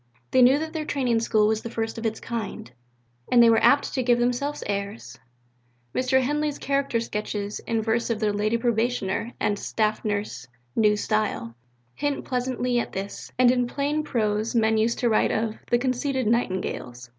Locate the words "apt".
3.63-3.93